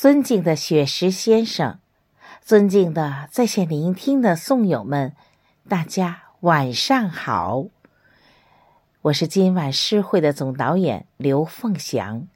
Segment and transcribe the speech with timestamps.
[0.00, 1.80] 尊敬的雪石先生，
[2.40, 5.16] 尊敬的在线聆听的颂友们，
[5.68, 7.64] 大家晚上好。
[9.02, 12.28] 我是今晚诗会的总导演刘凤祥。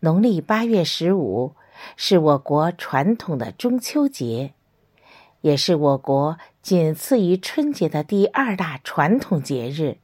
[0.00, 1.54] 农历八月十五
[1.96, 4.54] 是我国传统的中秋节，
[5.42, 9.98] 也是我国仅次于春节的第二大传统节日。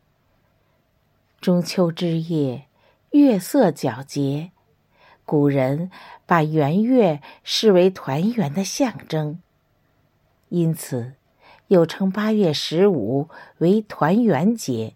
[1.41, 2.69] 中秋之夜，
[3.11, 4.53] 月色皎洁，
[5.29, 5.91] 古人
[6.25, 9.43] 把圆月视为团圆的象征，
[10.49, 11.17] 因此
[11.67, 13.29] 又称八月十五
[13.59, 14.95] 为团圆节。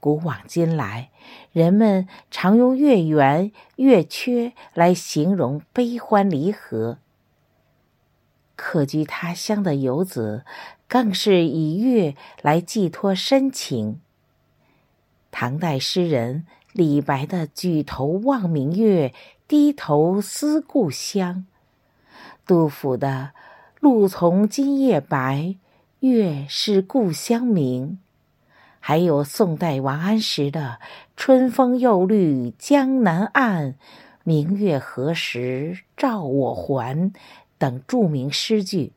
[0.00, 1.10] 古往今来，
[1.52, 6.96] 人们常用月圆、月缺来形容悲欢离合。
[8.56, 10.46] 客居他乡的游子，
[10.88, 14.00] 更是以月来寄托深情。
[15.30, 19.14] 唐代诗人李白的“举头望明月，
[19.46, 21.46] 低头思故乡”，
[22.44, 23.30] 杜甫的
[23.78, 25.54] “露从今夜白，
[26.00, 28.00] 月是故乡明”，
[28.80, 30.80] 还有宋代王安石的
[31.16, 33.76] “春风又绿江南岸，
[34.24, 37.12] 明月何时照我还”
[37.56, 38.90] 等著名诗句。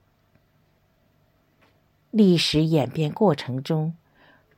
[2.09, 3.93] 历史演变过程中，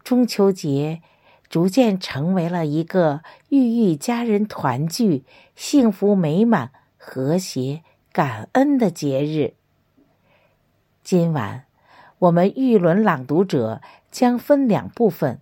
[0.05, 1.02] 中秋节。
[1.50, 5.23] 逐渐成为了一个寓意家人团聚、
[5.55, 9.55] 幸福美满、和谐、感恩的节日。
[11.03, 11.66] 今晚，
[12.20, 15.42] 我们玉轮朗读者将分两部分，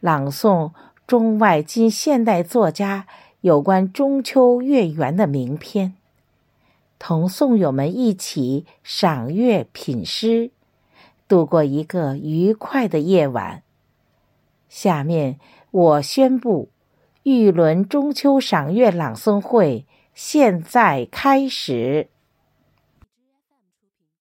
[0.00, 0.72] 朗诵
[1.06, 3.06] 中外今现代作家
[3.42, 5.92] 有关中秋月圆的名篇，
[6.98, 10.50] 同颂友们一起赏月品诗，
[11.28, 13.62] 度过一个愉快的夜晚。
[14.74, 15.38] 下面
[15.70, 16.68] 我宣布，
[17.22, 22.08] 玉轮中秋赏月朗诵会现在开始。